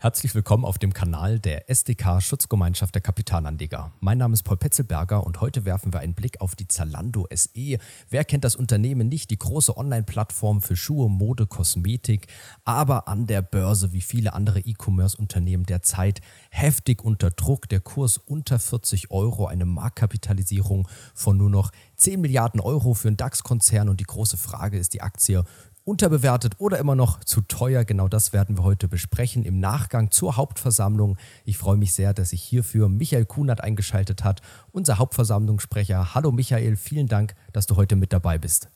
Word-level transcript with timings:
Herzlich 0.00 0.32
willkommen 0.36 0.64
auf 0.64 0.78
dem 0.78 0.92
Kanal 0.92 1.40
der 1.40 1.68
SDK 1.68 2.22
Schutzgemeinschaft 2.22 2.94
der 2.94 3.02
Kapitalanleger. 3.02 3.90
Mein 3.98 4.18
Name 4.18 4.34
ist 4.34 4.44
Paul 4.44 4.56
Petzelberger 4.56 5.26
und 5.26 5.40
heute 5.40 5.64
werfen 5.64 5.92
wir 5.92 5.98
einen 5.98 6.14
Blick 6.14 6.40
auf 6.40 6.54
die 6.54 6.68
Zalando 6.68 7.26
SE. 7.34 7.78
Wer 8.08 8.24
kennt 8.24 8.44
das 8.44 8.54
Unternehmen 8.54 9.08
nicht? 9.08 9.28
Die 9.32 9.38
große 9.40 9.76
Online-Plattform 9.76 10.62
für 10.62 10.76
Schuhe, 10.76 11.10
Mode, 11.10 11.48
Kosmetik, 11.48 12.28
aber 12.64 13.08
an 13.08 13.26
der 13.26 13.42
Börse 13.42 13.92
wie 13.92 14.00
viele 14.00 14.34
andere 14.34 14.60
E-Commerce-Unternehmen 14.60 15.66
derzeit 15.66 16.20
heftig 16.50 17.02
unter 17.02 17.32
Druck. 17.32 17.68
Der 17.68 17.80
Kurs 17.80 18.18
unter 18.18 18.60
40 18.60 19.10
Euro, 19.10 19.48
eine 19.48 19.64
Marktkapitalisierung 19.64 20.86
von 21.12 21.36
nur 21.36 21.50
noch 21.50 21.72
10 21.96 22.20
Milliarden 22.20 22.60
Euro 22.60 22.94
für 22.94 23.08
einen 23.08 23.16
DAX-Konzern 23.16 23.88
und 23.88 23.98
die 23.98 24.04
große 24.04 24.36
Frage 24.36 24.78
ist 24.78 24.94
die 24.94 25.02
Aktie 25.02 25.42
unterbewertet 25.88 26.54
oder 26.58 26.78
immer 26.78 26.94
noch 26.94 27.24
zu 27.24 27.40
teuer? 27.40 27.84
Genau 27.84 28.08
das 28.08 28.32
werden 28.32 28.56
wir 28.56 28.64
heute 28.64 28.86
besprechen 28.86 29.44
im 29.44 29.58
Nachgang 29.58 30.10
zur 30.10 30.36
Hauptversammlung. 30.36 31.16
Ich 31.44 31.58
freue 31.58 31.76
mich 31.76 31.94
sehr, 31.94 32.14
dass 32.14 32.30
sich 32.30 32.42
hierfür 32.42 32.88
Michael 32.88 33.24
Kunert 33.24 33.62
eingeschaltet 33.62 34.22
hat, 34.22 34.40
unser 34.70 34.98
Hauptversammlungssprecher. 34.98 36.14
Hallo 36.14 36.30
Michael, 36.30 36.76
vielen 36.76 37.08
Dank, 37.08 37.34
dass 37.52 37.66
du 37.66 37.76
heute 37.76 37.96
mit 37.96 38.12
dabei 38.12 38.38
bist. 38.38 38.68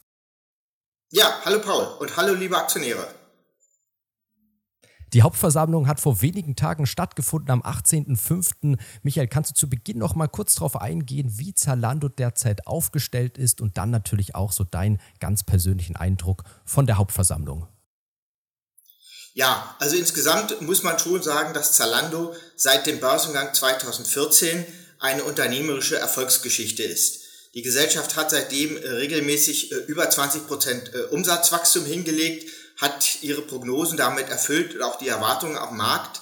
Ja, 1.11 1.27
hallo 1.45 1.61
Paul 1.61 1.85
und 2.01 2.17
hallo 2.17 2.35
liebe 2.35 2.57
Aktionäre. 2.57 3.22
Die 5.13 5.21
Hauptversammlung 5.21 5.89
hat 5.89 6.01
vor 6.01 6.23
wenigen 6.23 6.57
Tagen 6.57 6.87
stattgefunden, 6.87 7.51
am 7.51 7.63
18.05. 7.63 8.79
Michael, 9.03 9.29
kannst 9.29 9.51
du 9.51 9.55
zu 9.55 9.69
Beginn 9.69 9.99
noch 9.99 10.15
mal 10.15 10.27
kurz 10.27 10.55
darauf 10.55 10.81
eingehen, 10.81 11.39
wie 11.39 11.55
Zalando 11.55 12.09
derzeit 12.09 12.67
aufgestellt 12.67 13.37
ist 13.37 13.61
und 13.61 13.77
dann 13.77 13.91
natürlich 13.91 14.35
auch 14.35 14.53
so 14.53 14.65
deinen 14.65 15.01
ganz 15.21 15.43
persönlichen 15.43 15.97
Eindruck 15.97 16.45
von 16.65 16.87
der 16.87 16.97
Hauptversammlung? 16.97 17.69
Ja, 19.35 19.77
also 19.79 19.97
insgesamt 19.97 20.63
muss 20.63 20.83
man 20.83 20.99
schon 20.99 21.23
sagen, 21.23 21.53
dass 21.53 21.73
Zalando 21.75 22.35
seit 22.57 22.87
dem 22.87 23.01
Börsengang 23.01 23.53
2014 23.53 24.65
eine 24.99 25.25
unternehmerische 25.25 25.97
Erfolgsgeschichte 25.99 26.83
ist. 26.83 27.23
Die 27.55 27.63
Gesellschaft 27.63 28.17
hat 28.17 28.31
seitdem 28.31 28.79
äh, 28.79 28.89
regelmäßig 28.89 29.73
äh, 29.73 29.75
über 29.87 30.09
20 30.09 30.47
Prozent 30.47 30.95
äh, 30.95 31.03
Umsatzwachstum 31.15 31.85
hingelegt 31.85 32.51
hat 32.83 33.23
ihre 33.23 33.43
Prognosen 33.43 33.97
damit 33.97 34.29
erfüllt 34.29 34.75
und 34.75 34.83
auch 34.83 34.99
die 34.99 35.09
Erwartungen 35.09 35.57
am 35.57 35.77
Markt. 35.77 36.21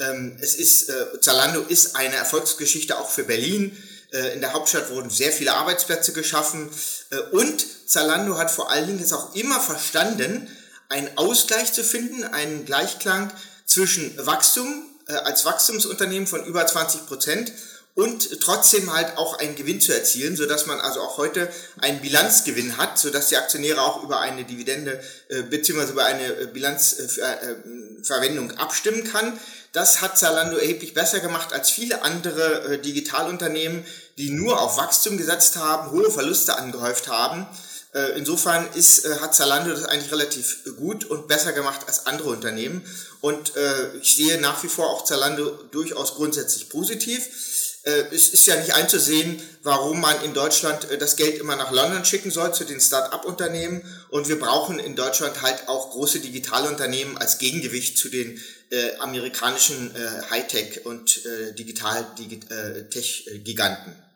Ähm, 0.00 0.36
es 0.40 0.56
ist, 0.56 0.90
äh, 0.90 1.20
Zalando 1.20 1.60
ist 1.60 1.94
eine 1.94 2.16
Erfolgsgeschichte 2.16 2.98
auch 2.98 3.08
für 3.08 3.22
Berlin. 3.22 3.80
Äh, 4.12 4.34
in 4.34 4.40
der 4.40 4.52
Hauptstadt 4.52 4.90
wurden 4.90 5.08
sehr 5.08 5.30
viele 5.30 5.54
Arbeitsplätze 5.54 6.12
geschaffen 6.12 6.68
äh, 7.10 7.18
und 7.30 7.64
Zalando 7.86 8.36
hat 8.38 8.50
vor 8.50 8.70
allen 8.70 8.88
Dingen 8.88 8.98
jetzt 8.98 9.12
auch 9.12 9.34
immer 9.36 9.60
verstanden, 9.60 10.48
einen 10.88 11.16
Ausgleich 11.16 11.72
zu 11.72 11.84
finden, 11.84 12.24
einen 12.24 12.64
Gleichklang 12.64 13.32
zwischen 13.64 14.14
Wachstum 14.26 14.86
als 15.06 15.44
Wachstumsunternehmen 15.44 16.26
von 16.26 16.44
über 16.44 16.66
20 16.66 17.06
Prozent 17.06 17.52
und 18.00 18.40
trotzdem 18.40 18.92
halt 18.94 19.18
auch 19.18 19.38
einen 19.40 19.56
Gewinn 19.56 19.78
zu 19.78 19.92
erzielen, 19.92 20.34
so 20.34 20.46
dass 20.46 20.64
man 20.64 20.80
also 20.80 21.02
auch 21.02 21.18
heute 21.18 21.52
einen 21.82 22.00
Bilanzgewinn 22.00 22.78
hat, 22.78 22.98
so 22.98 23.10
dass 23.10 23.28
die 23.28 23.36
Aktionäre 23.36 23.82
auch 23.82 24.02
über 24.02 24.20
eine 24.20 24.44
Dividende 24.44 25.04
äh, 25.28 25.42
beziehungsweise 25.42 25.92
über 25.92 26.06
eine 26.06 26.28
äh, 26.28 26.46
Bilanzverwendung 26.46 28.52
äh, 28.52 28.54
abstimmen 28.54 29.04
kann. 29.04 29.38
Das 29.72 30.00
hat 30.00 30.16
Zalando 30.16 30.56
erheblich 30.56 30.94
besser 30.94 31.20
gemacht 31.20 31.52
als 31.52 31.68
viele 31.68 32.02
andere 32.02 32.72
äh, 32.72 32.78
Digitalunternehmen, 32.78 33.84
die 34.16 34.30
nur 34.30 34.62
auf 34.62 34.78
Wachstum 34.78 35.18
gesetzt 35.18 35.56
haben, 35.56 35.90
hohe 35.90 36.10
Verluste 36.10 36.56
angehäuft 36.56 37.08
haben. 37.08 37.46
Äh, 37.92 38.16
insofern 38.16 38.66
ist, 38.72 39.04
äh, 39.04 39.16
hat 39.20 39.34
Zalando 39.34 39.72
das 39.72 39.84
eigentlich 39.84 40.10
relativ 40.10 40.64
gut 40.78 41.04
und 41.04 41.28
besser 41.28 41.52
gemacht 41.52 41.80
als 41.86 42.06
andere 42.06 42.30
Unternehmen. 42.30 42.80
Und 43.20 43.52
ich 44.00 44.16
sehe 44.16 44.40
nach 44.40 44.62
wie 44.62 44.68
vor 44.68 44.88
auch 44.88 45.04
Zalando 45.04 45.50
durchaus 45.70 46.14
grundsätzlich 46.14 46.70
positiv 46.70 47.26
äh, 47.26 47.69
es 47.82 48.28
ist 48.28 48.46
ja 48.46 48.56
nicht 48.56 48.74
einzusehen, 48.74 49.40
warum 49.62 50.00
man 50.00 50.22
in 50.24 50.34
Deutschland 50.34 50.90
äh, 50.90 50.98
das 50.98 51.14
Geld 51.16 51.38
immer 51.38 51.56
nach 51.56 51.70
London 51.70 52.04
schicken 52.04 52.30
soll 52.30 52.52
zu 52.54 52.64
den 52.64 52.80
Start-up-Unternehmen. 52.80 53.82
Und 54.10 54.28
wir 54.28 54.38
brauchen 54.38 54.78
in 54.78 54.96
Deutschland 54.96 55.40
halt 55.42 55.68
auch 55.68 55.90
große 55.90 56.20
Digitalunternehmen 56.20 57.18
als 57.18 57.38
Gegengewicht 57.38 57.96
zu 57.96 58.08
den 58.08 58.40
äh, 58.70 58.96
amerikanischen 58.98 59.94
äh, 59.94 60.22
Hightech- 60.30 60.84
und 60.84 61.24
äh, 61.24 61.54
Digital-Tech-Giganten. 61.54 64.09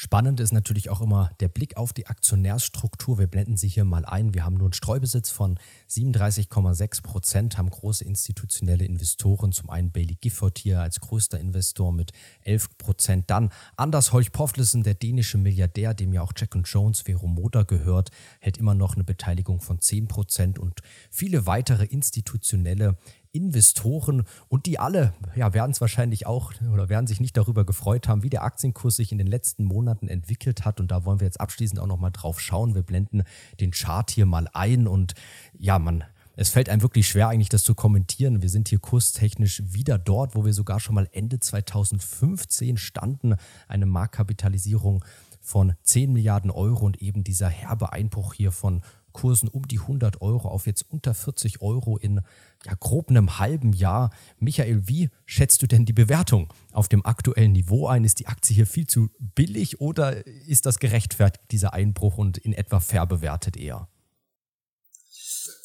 Spannend 0.00 0.38
ist 0.38 0.52
natürlich 0.52 0.90
auch 0.90 1.00
immer 1.00 1.32
der 1.40 1.48
Blick 1.48 1.76
auf 1.76 1.92
die 1.92 2.06
Aktionärsstruktur. 2.06 3.18
Wir 3.18 3.26
blenden 3.26 3.56
sie 3.56 3.66
hier 3.66 3.84
mal 3.84 4.04
ein. 4.04 4.32
Wir 4.32 4.44
haben 4.44 4.54
nur 4.54 4.66
einen 4.66 4.72
Streubesitz 4.72 5.30
von 5.30 5.58
37,6 5.90 7.02
Prozent, 7.02 7.58
haben 7.58 7.68
große 7.68 8.04
institutionelle 8.04 8.84
Investoren. 8.84 9.50
Zum 9.50 9.70
einen 9.70 9.90
Bailey 9.90 10.14
Gifford 10.14 10.58
hier 10.58 10.80
als 10.82 11.00
größter 11.00 11.40
Investor 11.40 11.92
mit 11.92 12.12
11 12.42 12.78
Prozent. 12.78 13.24
Dann 13.28 13.50
Anders 13.74 14.12
Holch 14.12 14.30
Poflesen, 14.30 14.84
der 14.84 14.94
dänische 14.94 15.36
Milliardär, 15.36 15.94
dem 15.94 16.12
ja 16.12 16.22
auch 16.22 16.32
Jack 16.36 16.54
Jones 16.64 17.00
Vero 17.00 17.26
Motor 17.26 17.64
gehört, 17.64 18.12
hält 18.38 18.56
immer 18.56 18.76
noch 18.76 18.94
eine 18.94 19.02
Beteiligung 19.02 19.60
von 19.60 19.80
10 19.80 20.06
Prozent 20.06 20.60
und 20.60 20.78
viele 21.10 21.44
weitere 21.46 21.86
institutionelle 21.86 22.96
Investoren 23.32 24.24
und 24.48 24.66
die 24.66 24.78
alle 24.78 25.12
ja, 25.36 25.52
werden 25.54 25.72
es 25.72 25.80
wahrscheinlich 25.80 26.26
auch 26.26 26.52
oder 26.72 26.88
werden 26.88 27.06
sich 27.06 27.20
nicht 27.20 27.36
darüber 27.36 27.64
gefreut 27.64 28.08
haben, 28.08 28.22
wie 28.22 28.30
der 28.30 28.42
Aktienkurs 28.42 28.96
sich 28.96 29.12
in 29.12 29.18
den 29.18 29.26
letzten 29.26 29.64
Monaten 29.64 30.08
entwickelt 30.08 30.64
hat. 30.64 30.80
Und 30.80 30.90
da 30.90 31.04
wollen 31.04 31.20
wir 31.20 31.26
jetzt 31.26 31.40
abschließend 31.40 31.80
auch 31.80 31.86
nochmal 31.86 32.12
drauf 32.12 32.40
schauen. 32.40 32.74
Wir 32.74 32.82
blenden 32.82 33.22
den 33.60 33.70
Chart 33.70 34.10
hier 34.10 34.26
mal 34.26 34.48
ein 34.52 34.86
und 34.86 35.14
ja, 35.56 35.78
man 35.78 36.04
es 36.40 36.50
fällt 36.50 36.68
einem 36.68 36.82
wirklich 36.82 37.08
schwer, 37.08 37.30
eigentlich 37.30 37.48
das 37.48 37.64
zu 37.64 37.74
kommentieren. 37.74 38.42
Wir 38.42 38.48
sind 38.48 38.68
hier 38.68 38.78
kurstechnisch 38.78 39.60
wieder 39.66 39.98
dort, 39.98 40.36
wo 40.36 40.44
wir 40.44 40.52
sogar 40.52 40.78
schon 40.78 40.94
mal 40.94 41.08
Ende 41.10 41.40
2015 41.40 42.76
standen. 42.76 43.34
Eine 43.66 43.86
Marktkapitalisierung 43.86 45.04
von 45.40 45.74
10 45.82 46.12
Milliarden 46.12 46.52
Euro 46.52 46.86
und 46.86 47.02
eben 47.02 47.24
dieser 47.24 47.48
herbe 47.48 47.92
Einbruch 47.92 48.34
hier 48.34 48.52
von 48.52 48.82
Kursen 49.12 49.48
um 49.48 49.66
die 49.66 49.78
100 49.78 50.20
Euro 50.20 50.48
auf 50.48 50.66
jetzt 50.66 50.84
unter 50.88 51.14
40 51.14 51.60
Euro 51.62 51.96
in 51.96 52.20
ja, 52.64 52.74
grob 52.78 53.10
einem 53.10 53.38
halben 53.38 53.72
Jahr. 53.72 54.10
Michael, 54.38 54.86
wie 54.86 55.10
schätzt 55.26 55.62
du 55.62 55.66
denn 55.66 55.84
die 55.84 55.92
Bewertung 55.92 56.52
auf 56.72 56.88
dem 56.88 57.04
aktuellen 57.04 57.52
Niveau 57.52 57.86
ein? 57.86 58.04
Ist 58.04 58.20
die 58.20 58.26
Aktie 58.26 58.54
hier 58.54 58.66
viel 58.66 58.86
zu 58.86 59.10
billig 59.18 59.80
oder 59.80 60.26
ist 60.26 60.66
das 60.66 60.78
gerechtfertigt, 60.78 61.44
dieser 61.50 61.72
Einbruch 61.72 62.18
und 62.18 62.38
in 62.38 62.52
etwa 62.52 62.80
fair 62.80 63.06
bewertet 63.06 63.56
eher? 63.56 63.88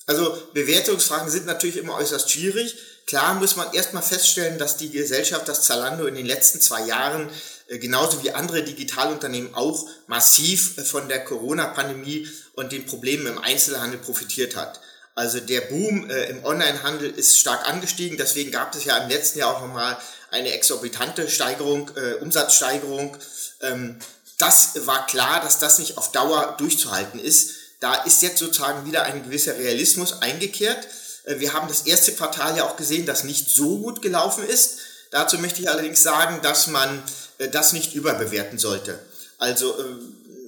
Also 0.06 0.38
Bewertungsfragen 0.54 1.30
sind 1.30 1.46
natürlich 1.46 1.78
immer 1.78 1.96
äußerst 1.96 2.30
schwierig. 2.30 2.76
Klar 3.06 3.36
muss 3.36 3.56
man 3.56 3.72
erstmal 3.74 4.04
feststellen, 4.04 4.58
dass 4.58 4.78
die 4.78 4.90
Gesellschaft, 4.90 5.48
das 5.48 5.64
Zalando 5.64 6.06
in 6.06 6.16
den 6.16 6.26
letzten 6.26 6.60
zwei 6.60 6.86
Jahren 6.86 7.30
genauso 7.78 8.24
wie 8.24 8.32
andere 8.32 8.64
Digitalunternehmen 8.64 9.54
auch 9.56 9.88
massiv 10.08 10.78
äh, 10.78 10.82
von 10.84 11.08
der 11.08 11.24
Corona-Pandemie 11.24 12.28
und 12.54 12.72
den 12.72 12.86
Problemen 12.86 13.28
im 13.28 13.38
Einzelhandel 13.38 14.00
profitiert 14.00 14.56
hat. 14.56 14.80
Also 15.16 15.40
der 15.40 15.62
Boom 15.62 16.10
äh, 16.10 16.26
im 16.30 16.44
Onlinehandel 16.44 17.12
ist 17.12 17.40
stark 17.40 17.68
angestiegen, 17.70 18.18
deswegen 18.18 18.52
gab 18.52 18.76
es 18.76 18.86
ja 18.86 18.98
im 18.98 19.10
letzten 19.10 19.40
Jahr 19.40 19.56
auch 19.56 19.62
nochmal 19.62 19.98
eine 20.32 20.52
exorbitante 20.52 21.30
Steigerung, 21.30 21.92
äh, 21.96 22.16
Umsatzsteigerung. 22.16 23.18
Ähm, 23.62 24.00
das 24.40 24.86
war 24.88 25.06
klar, 25.06 25.42
dass 25.42 25.60
das 25.60 25.78
nicht 25.78 25.98
auf 25.98 26.12
Dauer 26.12 26.56
durchzuhalten 26.58 27.20
ist. 27.20 27.52
Da 27.80 27.94
ist 28.04 28.24
jetzt 28.24 28.40
sozusagen 28.40 28.86
wieder 28.86 29.04
ein 29.04 29.24
gewisser 29.24 29.58
Realismus 29.58 30.22
eingekehrt. 30.22 30.88
Äh, 31.26 31.40
wir 31.40 31.54
haben 31.54 31.68
das 31.68 31.82
erste 31.82 32.14
Quartal 32.14 32.58
ja 32.58 32.64
auch 32.64 32.76
gesehen, 32.76 33.06
das 33.06 33.24
nicht 33.24 33.50
so 33.50 33.80
gut 33.80 34.02
gelaufen 34.02 34.44
ist. 34.44 34.80
Dazu 35.12 35.38
möchte 35.38 35.62
ich 35.62 35.70
allerdings 35.70 36.02
sagen, 36.02 36.42
dass 36.42 36.66
man 36.68 36.98
äh, 36.98 37.02
das 37.50 37.74
nicht 37.74 37.96
überbewerten 37.96 38.58
sollte. 38.58 39.00
Also 39.38 39.78
äh, 39.80 39.84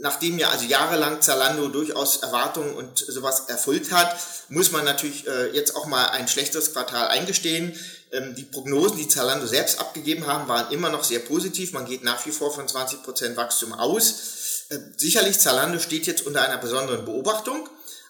nachdem 0.02 0.38
ja 0.38 0.50
also 0.50 0.66
jahrelang 0.66 1.22
Zalando 1.22 1.68
durchaus 1.68 2.18
Erwartungen 2.18 2.76
und 2.76 3.00
sowas 3.00 3.46
erfüllt 3.48 3.92
hat, 3.92 4.16
muss 4.50 4.72
man 4.72 4.86
natürlich 4.86 5.28
äh, 5.28 5.50
jetzt 5.52 5.76
auch 5.76 5.86
mal 5.86 6.06
ein 6.08 6.28
schlechteres 6.28 6.74
Quartal 6.74 7.08
eingestehen. 7.08 7.78
Ähm, 8.12 8.36
die 8.36 8.44
Prognosen, 8.44 8.98
die 8.98 9.08
Zalando 9.08 9.48
selbst 9.48 9.80
abgegeben 9.80 10.28
haben, 10.28 10.48
waren 10.48 10.72
immer 10.72 10.90
noch 10.90 11.04
sehr 11.04 11.20
positiv. 11.20 11.74
Man 11.74 11.86
geht 11.86 12.04
nach 12.04 12.26
wie 12.26 12.32
vor 12.32 12.54
von 12.54 12.68
20% 12.68 13.36
Wachstum 13.36 13.74
aus. 13.74 14.66
Äh, 14.70 14.78
sicherlich, 14.98 15.40
Zalando 15.40 15.80
steht 15.80 16.08
jetzt 16.08 16.26
unter 16.26 16.42
einer 16.44 16.58
besonderen 16.58 17.06
Beobachtung. 17.06 17.68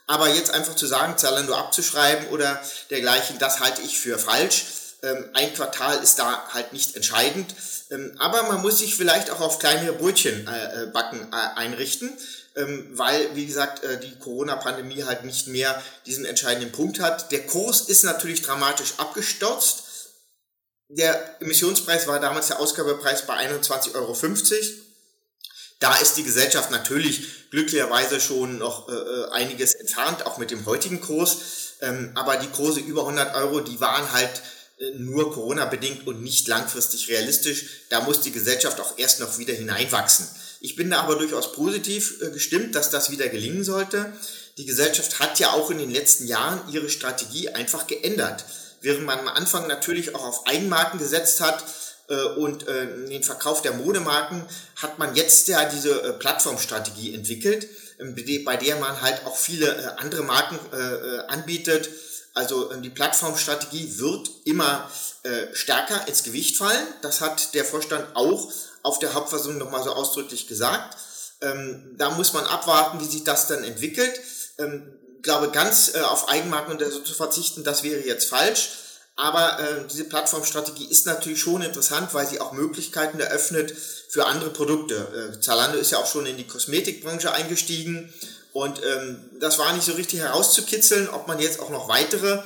Aber 0.07 0.29
jetzt 0.29 0.51
einfach 0.51 0.75
zu 0.75 0.85
sagen, 0.85 1.17
Zalando 1.17 1.55
abzuschreiben 1.55 2.27
oder 2.27 2.61
dergleichen, 2.91 3.39
das 3.39 3.59
halte 3.59 3.81
ich 3.81 3.97
für 3.97 4.19
falsch. 4.19 4.65
Ähm, 5.05 5.29
ein 5.33 5.53
Quartal 5.53 6.01
ist 6.01 6.17
da 6.17 6.47
halt 6.51 6.73
nicht 6.73 6.95
entscheidend. 6.95 7.53
Ähm, 7.91 8.15
aber 8.17 8.43
man 8.43 8.61
muss 8.61 8.79
sich 8.79 8.95
vielleicht 8.95 9.29
auch 9.29 9.39
auf 9.39 9.59
kleinere 9.59 9.93
Brötchen 9.93 10.47
äh, 10.47 10.83
äh 10.83 10.85
backen 10.87 11.27
äh, 11.31 11.59
einrichten, 11.59 12.11
ähm, 12.55 12.89
weil, 12.93 13.35
wie 13.35 13.45
gesagt, 13.45 13.81
die 14.03 14.17
Corona-Pandemie 14.17 15.03
halt 15.03 15.23
nicht 15.23 15.47
mehr 15.47 15.81
diesen 16.05 16.25
entscheidenden 16.25 16.71
Punkt 16.71 16.99
hat. 16.99 17.31
Der 17.31 17.45
Kurs 17.45 17.81
ist 17.81 18.03
natürlich 18.03 18.41
dramatisch 18.41 18.93
abgestürzt. 18.97 19.83
Der 20.87 21.41
Emissionspreis 21.41 22.07
war 22.07 22.19
damals 22.19 22.47
der 22.47 22.59
Ausgabepreis 22.59 23.27
bei 23.27 23.35
21,50 23.35 23.95
Euro. 23.95 24.17
Da 25.79 25.95
ist 25.97 26.15
die 26.15 26.23
Gesellschaft 26.23 26.71
natürlich 26.71 27.49
glücklicherweise 27.49 28.21
schon 28.21 28.59
noch 28.59 28.87
einiges 29.31 29.73
entfernt, 29.73 30.25
auch 30.25 30.37
mit 30.37 30.51
dem 30.51 30.65
heutigen 30.65 31.01
Kurs. 31.01 31.37
Aber 32.13 32.37
die 32.37 32.49
Kurse 32.49 32.79
über 32.79 33.01
100 33.01 33.35
Euro, 33.35 33.61
die 33.61 33.81
waren 33.81 34.13
halt 34.13 34.41
nur 34.97 35.31
Corona-bedingt 35.31 36.05
und 36.05 36.21
nicht 36.21 36.47
langfristig 36.47 37.07
realistisch. 37.09 37.65
Da 37.89 38.01
muss 38.01 38.21
die 38.21 38.31
Gesellschaft 38.31 38.79
auch 38.81 38.97
erst 38.97 39.21
noch 39.21 39.37
wieder 39.37 39.53
hineinwachsen. 39.53 40.27
Ich 40.59 40.75
bin 40.75 40.89
da 40.89 41.01
aber 41.01 41.15
durchaus 41.15 41.53
positiv 41.53 42.21
äh, 42.21 42.31
gestimmt, 42.31 42.75
dass 42.75 42.89
das 42.89 43.11
wieder 43.11 43.29
gelingen 43.29 43.63
sollte. 43.63 44.11
Die 44.57 44.65
Gesellschaft 44.65 45.19
hat 45.19 45.39
ja 45.39 45.51
auch 45.51 45.69
in 45.71 45.77
den 45.77 45.91
letzten 45.91 46.27
Jahren 46.27 46.61
ihre 46.71 46.89
Strategie 46.89 47.49
einfach 47.49 47.87
geändert. 47.87 48.45
Während 48.81 49.05
man 49.05 49.19
am 49.19 49.27
Anfang 49.29 49.67
natürlich 49.67 50.13
auch 50.15 50.23
auf 50.25 50.47
Eigenmarken 50.47 50.99
gesetzt 50.99 51.41
hat, 51.41 51.63
äh, 52.07 52.21
und 52.35 52.67
den 52.67 53.23
Verkauf 53.23 53.63
der 53.63 53.73
Modemarken 53.73 54.45
hat 54.75 54.99
man 54.99 55.15
jetzt 55.15 55.47
ja 55.47 55.67
diese 55.67 56.13
Plattformstrategie 56.19 57.15
entwickelt, 57.15 57.67
ähm, 57.99 58.15
bei 58.45 58.57
der 58.57 58.75
man 58.75 59.01
halt 59.01 59.25
auch 59.25 59.37
viele 59.37 59.97
andere 59.97 60.23
Marken 60.23 60.59
anbietet 61.27 61.89
also 62.35 62.71
ähm, 62.71 62.83
die 62.83 62.89
Plattformstrategie 62.89 63.97
wird 63.97 64.29
immer 64.43 64.89
äh, 65.23 65.47
stärker 65.53 66.07
ins 66.07 66.23
Gewicht 66.23 66.57
fallen. 66.57 66.85
Das 67.01 67.21
hat 67.21 67.55
der 67.55 67.65
Vorstand 67.65 68.05
auch 68.13 68.51
auf 68.83 68.99
der 68.99 69.13
Hauptversammlung 69.13 69.57
nochmal 69.57 69.83
so 69.83 69.91
ausdrücklich 69.91 70.45
gesagt. 70.45 70.97
Ähm, 71.41 71.95
da 71.97 72.11
muss 72.11 72.33
man 72.33 72.45
abwarten, 72.45 72.99
wie 72.99 73.05
sich 73.05 73.23
das 73.23 73.47
dann 73.47 73.63
entwickelt. 73.63 74.19
Ähm, 74.57 74.93
glaube, 75.23 75.49
ganz 75.49 75.95
äh, 75.95 76.01
auf 76.01 76.29
Eigenmarken 76.29 76.73
und 76.73 76.91
so 76.91 76.99
zu 76.99 77.13
verzichten, 77.13 77.63
das 77.63 77.83
wäre 77.83 78.05
jetzt 78.05 78.29
falsch. 78.29 78.69
Aber 79.17 79.59
äh, 79.59 79.87
diese 79.89 80.03
Plattformstrategie 80.03 80.87
ist 80.87 81.05
natürlich 81.05 81.39
schon 81.39 81.61
interessant, 81.61 82.13
weil 82.13 82.27
sie 82.27 82.41
auch 82.41 82.51
Möglichkeiten 82.51 83.19
eröffnet 83.19 83.73
für 84.09 84.25
andere 84.25 84.49
Produkte. 84.49 85.33
Äh, 85.33 85.39
Zalando 85.39 85.77
ist 85.77 85.91
ja 85.91 85.99
auch 85.99 86.07
schon 86.07 86.25
in 86.25 86.35
die 86.35 86.47
Kosmetikbranche 86.47 87.31
eingestiegen 87.31 88.13
und 88.55 88.81
ähm, 88.85 89.17
das 89.41 89.59
war 89.59 89.73
nicht 89.73 89.83
so 89.83 89.91
richtig 89.91 90.21
herauszukitzeln, 90.21 91.09
ob 91.09 91.27
man 91.27 91.39
jetzt 91.39 91.59
auch 91.59 91.69
noch 91.71 91.89
weitere, 91.89 92.41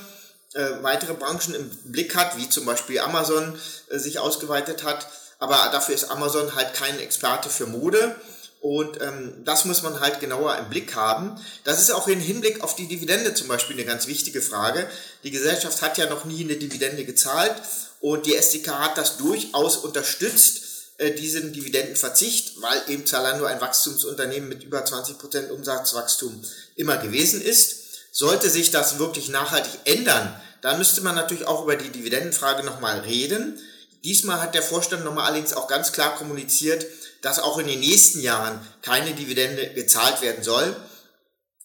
äh, 0.54 0.82
weitere 0.82 1.14
Branchen 1.14 1.54
im 1.54 1.70
Blick 1.84 2.16
hat, 2.16 2.36
wie 2.36 2.48
zum 2.48 2.64
Beispiel 2.64 2.98
Amazon 2.98 3.56
äh, 3.90 3.96
sich 3.96 4.18
ausgeweitet 4.18 4.82
hat. 4.82 5.06
Aber 5.38 5.54
dafür 5.70 5.94
ist 5.94 6.10
Amazon 6.10 6.56
halt 6.56 6.74
kein 6.74 6.98
Experte 6.98 7.48
für 7.48 7.66
Mode. 7.66 8.16
Und 8.60 9.00
ähm, 9.00 9.34
das 9.44 9.66
muss 9.66 9.82
man 9.82 10.00
halt 10.00 10.18
genauer 10.18 10.58
im 10.58 10.68
Blick 10.68 10.96
haben. 10.96 11.40
Das 11.62 11.80
ist 11.80 11.92
auch 11.92 12.08
im 12.08 12.18
Hinblick 12.18 12.64
auf 12.64 12.74
die 12.74 12.88
Dividende 12.88 13.32
zum 13.34 13.46
Beispiel 13.46 13.76
eine 13.76 13.86
ganz 13.86 14.08
wichtige 14.08 14.42
Frage. 14.42 14.90
Die 15.22 15.30
Gesellschaft 15.30 15.80
hat 15.80 15.96
ja 15.96 16.06
noch 16.06 16.24
nie 16.24 16.42
eine 16.42 16.56
Dividende 16.56 17.04
gezahlt 17.04 17.54
und 18.00 18.26
die 18.26 18.34
SDK 18.34 18.80
hat 18.80 18.98
das 18.98 19.16
durchaus 19.16 19.76
unterstützt 19.76 20.69
äh, 21.00 21.14
diesen 21.14 21.54
Dividendenverzicht, 21.54 22.60
weil 22.60 22.82
eben 22.88 23.06
Zalando 23.06 23.46
ein 23.46 23.60
Wachstumsunternehmen 23.62 24.50
mit 24.50 24.62
über 24.62 24.84
20% 24.84 25.48
Umsatzwachstum 25.48 26.44
immer 26.76 26.98
gewesen 26.98 27.40
ist. 27.40 27.76
Sollte 28.12 28.50
sich 28.50 28.70
das 28.70 28.98
wirklich 28.98 29.30
nachhaltig 29.30 29.72
ändern, 29.84 30.38
dann 30.60 30.76
müsste 30.76 31.00
man 31.00 31.14
natürlich 31.14 31.46
auch 31.46 31.62
über 31.62 31.76
die 31.76 31.88
Dividendenfrage 31.88 32.64
nochmal 32.64 33.00
reden. 33.00 33.58
Diesmal 34.04 34.42
hat 34.42 34.54
der 34.54 34.62
Vorstand 34.62 35.02
nochmal 35.02 35.28
allerdings 35.28 35.54
auch 35.54 35.68
ganz 35.68 35.92
klar 35.92 36.16
kommuniziert, 36.16 36.84
dass 37.22 37.38
auch 37.38 37.56
in 37.56 37.66
den 37.66 37.80
nächsten 37.80 38.20
Jahren 38.20 38.60
keine 38.82 39.14
Dividende 39.14 39.72
gezahlt 39.72 40.20
werden 40.20 40.44
soll. 40.44 40.76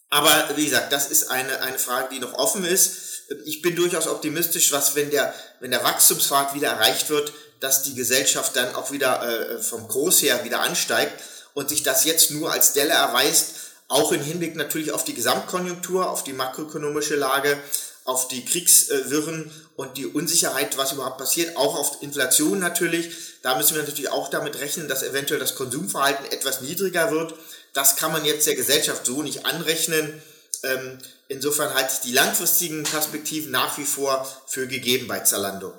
Aber 0.08 0.50
wie 0.56 0.64
gesagt, 0.64 0.94
das 0.94 1.08
ist 1.08 1.30
eine, 1.30 1.60
eine 1.60 1.78
Frage, 1.78 2.08
die 2.14 2.20
noch 2.20 2.32
offen 2.32 2.64
ist. 2.64 3.26
Ich 3.44 3.60
bin 3.60 3.76
durchaus 3.76 4.06
optimistisch, 4.06 4.72
was, 4.72 4.94
wenn 4.94 5.10
der, 5.10 5.34
wenn 5.60 5.72
der 5.72 5.84
Wachstumspfad 5.84 6.54
wieder 6.54 6.68
erreicht 6.68 7.10
wird, 7.10 7.34
dass 7.60 7.82
die 7.82 7.94
Gesellschaft 7.94 8.56
dann 8.56 8.74
auch 8.74 8.92
wieder 8.92 9.22
äh, 9.22 9.62
vom 9.62 9.88
Kurs 9.88 10.22
her 10.22 10.44
wieder 10.44 10.60
ansteigt 10.60 11.22
und 11.54 11.68
sich 11.68 11.82
das 11.82 12.04
jetzt 12.04 12.30
nur 12.30 12.52
als 12.52 12.72
Delle 12.72 12.92
erweist, 12.92 13.54
auch 13.88 14.12
im 14.12 14.20
Hinblick 14.20 14.56
natürlich 14.56 14.92
auf 14.92 15.04
die 15.04 15.14
Gesamtkonjunktur, 15.14 16.10
auf 16.10 16.24
die 16.24 16.32
makroökonomische 16.32 17.16
Lage, 17.16 17.56
auf 18.04 18.28
die 18.28 18.44
Kriegswirren 18.44 19.50
und 19.74 19.96
die 19.96 20.06
Unsicherheit, 20.06 20.76
was 20.76 20.92
überhaupt 20.92 21.18
passiert, 21.18 21.56
auch 21.56 21.76
auf 21.76 22.02
Inflation 22.02 22.58
natürlich. 22.58 23.10
Da 23.42 23.56
müssen 23.56 23.74
wir 23.74 23.82
natürlich 23.82 24.10
auch 24.10 24.28
damit 24.28 24.60
rechnen, 24.60 24.88
dass 24.88 25.02
eventuell 25.02 25.40
das 25.40 25.54
Konsumverhalten 25.54 26.26
etwas 26.26 26.60
niedriger 26.60 27.10
wird. 27.10 27.34
Das 27.72 27.96
kann 27.96 28.12
man 28.12 28.24
jetzt 28.24 28.46
der 28.46 28.54
Gesellschaft 28.54 29.06
so 29.06 29.22
nicht 29.22 29.46
anrechnen. 29.46 30.22
Ähm, 30.62 30.98
insofern 31.28 31.74
halte 31.74 31.92
ich 31.94 32.00
die 32.00 32.12
langfristigen 32.12 32.84
Perspektiven 32.84 33.50
nach 33.50 33.76
wie 33.78 33.84
vor 33.84 34.26
für 34.46 34.66
gegeben 34.66 35.08
bei 35.08 35.20
Zalando 35.20 35.72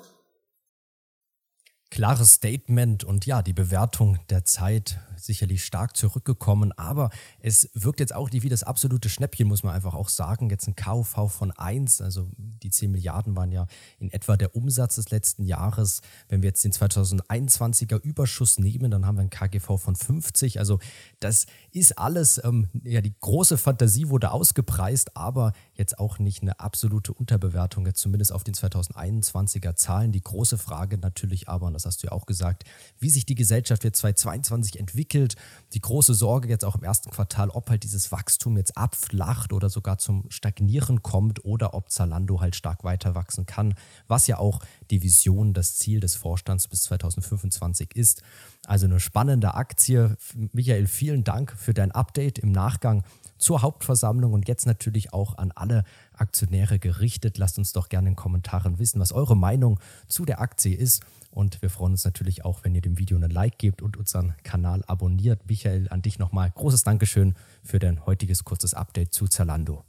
klares 1.90 2.34
Statement 2.34 3.04
und 3.04 3.26
ja, 3.26 3.42
die 3.42 3.52
Bewertung 3.52 4.18
der 4.28 4.44
Zeit 4.44 5.00
sicherlich 5.20 5.64
stark 5.64 5.96
zurückgekommen, 5.96 6.72
aber 6.72 7.10
es 7.40 7.70
wirkt 7.74 8.00
jetzt 8.00 8.14
auch 8.14 8.30
nicht 8.30 8.42
wie 8.42 8.48
das 8.48 8.62
absolute 8.62 9.08
Schnäppchen, 9.08 9.48
muss 9.48 9.62
man 9.62 9.74
einfach 9.74 9.94
auch 9.94 10.08
sagen. 10.08 10.50
Jetzt 10.50 10.66
ein 10.68 10.76
KV 10.76 11.28
von 11.28 11.50
1, 11.50 12.00
also 12.00 12.30
die 12.36 12.70
10 12.70 12.90
Milliarden 12.90 13.36
waren 13.36 13.52
ja 13.52 13.66
in 13.98 14.10
etwa 14.12 14.36
der 14.36 14.54
Umsatz 14.54 14.96
des 14.96 15.10
letzten 15.10 15.44
Jahres. 15.44 16.00
Wenn 16.28 16.42
wir 16.42 16.48
jetzt 16.48 16.64
den 16.64 16.72
2021er 16.72 18.00
Überschuss 18.00 18.58
nehmen, 18.58 18.90
dann 18.90 19.06
haben 19.06 19.16
wir 19.16 19.22
ein 19.22 19.30
KGV 19.30 19.78
von 19.78 19.96
50. 19.96 20.58
Also 20.58 20.78
das 21.20 21.46
ist 21.72 21.98
alles, 21.98 22.40
ähm, 22.44 22.68
ja, 22.84 23.00
die 23.00 23.14
große 23.18 23.58
Fantasie 23.58 24.08
wurde 24.08 24.30
ausgepreist, 24.30 25.16
aber 25.16 25.52
jetzt 25.74 25.98
auch 25.98 26.18
nicht 26.18 26.42
eine 26.42 26.60
absolute 26.60 27.12
Unterbewertung, 27.12 27.86
jetzt 27.86 28.00
zumindest 28.00 28.32
auf 28.32 28.44
den 28.44 28.54
2021er 28.54 29.74
Zahlen. 29.74 30.12
Die 30.12 30.20
große 30.20 30.58
Frage 30.58 30.98
natürlich 30.98 31.48
aber, 31.48 31.70
das 31.78 31.86
hast 31.86 32.02
du 32.02 32.08
ja 32.08 32.12
auch 32.12 32.26
gesagt, 32.26 32.64
wie 32.98 33.10
sich 33.10 33.24
die 33.24 33.34
Gesellschaft 33.34 33.84
jetzt 33.84 33.98
2022 33.98 34.78
entwickelt. 34.78 35.36
Die 35.72 35.80
große 35.80 36.14
Sorge 36.14 36.48
jetzt 36.48 36.64
auch 36.64 36.74
im 36.74 36.82
ersten 36.82 37.10
Quartal, 37.10 37.50
ob 37.50 37.70
halt 37.70 37.84
dieses 37.84 38.10
Wachstum 38.10 38.56
jetzt 38.56 38.76
abflacht 38.76 39.52
oder 39.52 39.70
sogar 39.70 39.98
zum 39.98 40.24
Stagnieren 40.28 41.02
kommt 41.02 41.44
oder 41.44 41.74
ob 41.74 41.90
Zalando 41.90 42.40
halt 42.40 42.56
stark 42.56 42.84
weiter 42.84 43.14
wachsen 43.14 43.46
kann, 43.46 43.74
was 44.08 44.26
ja 44.26 44.38
auch 44.38 44.60
die 44.90 45.02
Vision, 45.02 45.54
das 45.54 45.76
Ziel 45.76 46.00
des 46.00 46.16
Vorstands 46.16 46.68
bis 46.68 46.82
2025 46.82 47.94
ist. 47.94 48.22
Also 48.66 48.86
eine 48.86 49.00
spannende 49.00 49.54
Aktie. 49.54 50.16
Michael, 50.52 50.86
vielen 50.86 51.24
Dank 51.24 51.52
für 51.56 51.74
dein 51.74 51.92
Update 51.92 52.38
im 52.38 52.52
Nachgang 52.52 53.04
zur 53.38 53.62
Hauptversammlung 53.62 54.32
und 54.32 54.48
jetzt 54.48 54.66
natürlich 54.66 55.12
auch 55.12 55.38
an 55.38 55.52
alle 55.54 55.84
Aktionäre 56.12 56.78
gerichtet. 56.78 57.38
Lasst 57.38 57.58
uns 57.58 57.72
doch 57.72 57.88
gerne 57.88 58.10
in 58.10 58.16
Kommentaren 58.16 58.78
wissen, 58.78 59.00
was 59.00 59.12
eure 59.12 59.36
Meinung 59.36 59.80
zu 60.06 60.24
der 60.24 60.40
Aktie 60.40 60.76
ist. 60.76 61.02
Und 61.30 61.62
wir 61.62 61.70
freuen 61.70 61.92
uns 61.92 62.04
natürlich 62.04 62.44
auch, 62.44 62.64
wenn 62.64 62.74
ihr 62.74 62.80
dem 62.80 62.98
Video 62.98 63.16
einen 63.16 63.30
Like 63.30 63.58
gebt 63.58 63.82
und 63.82 63.96
unseren 63.96 64.34
Kanal 64.42 64.82
abonniert. 64.86 65.48
Michael, 65.48 65.88
an 65.90 66.02
dich 66.02 66.18
nochmal 66.18 66.50
großes 66.50 66.82
Dankeschön 66.82 67.34
für 67.62 67.78
dein 67.78 68.06
heutiges 68.06 68.44
kurzes 68.44 68.74
Update 68.74 69.12
zu 69.12 69.28
Zalando. 69.28 69.87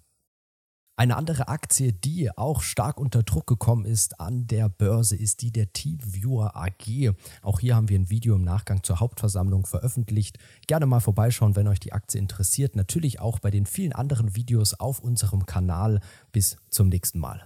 Eine 0.99 1.15
andere 1.15 1.47
Aktie, 1.47 1.93
die 1.93 2.29
auch 2.37 2.61
stark 2.61 2.99
unter 2.99 3.23
Druck 3.23 3.47
gekommen 3.47 3.85
ist 3.85 4.19
an 4.19 4.47
der 4.47 4.67
Börse, 4.67 5.15
ist 5.15 5.41
die 5.41 5.49
der 5.49 5.71
TeamViewer 5.71 6.57
AG. 6.57 7.13
Auch 7.41 7.61
hier 7.61 7.77
haben 7.77 7.87
wir 7.87 7.97
ein 7.97 8.09
Video 8.09 8.35
im 8.35 8.43
Nachgang 8.43 8.83
zur 8.83 8.99
Hauptversammlung 8.99 9.65
veröffentlicht. 9.65 10.39
Gerne 10.67 10.87
mal 10.87 10.99
vorbeischauen, 10.99 11.55
wenn 11.55 11.69
euch 11.69 11.79
die 11.79 11.93
Aktie 11.93 12.19
interessiert. 12.19 12.75
Natürlich 12.75 13.21
auch 13.21 13.39
bei 13.39 13.49
den 13.49 13.65
vielen 13.65 13.93
anderen 13.93 14.35
Videos 14.35 14.73
auf 14.73 14.99
unserem 14.99 15.45
Kanal. 15.45 16.01
Bis 16.33 16.57
zum 16.69 16.89
nächsten 16.89 17.19
Mal. 17.19 17.45